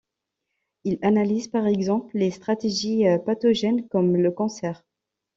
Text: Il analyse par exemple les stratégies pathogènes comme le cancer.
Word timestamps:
Il 0.83 0.97
analyse 1.03 1.47
par 1.47 1.67
exemple 1.67 2.17
les 2.17 2.31
stratégies 2.31 3.03
pathogènes 3.23 3.87
comme 3.89 4.15
le 4.17 4.31
cancer. 4.31 4.83